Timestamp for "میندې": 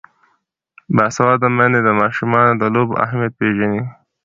1.57-1.79